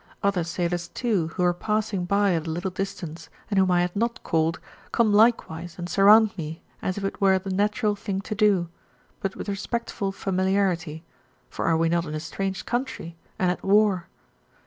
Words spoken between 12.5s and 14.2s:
country, and at war?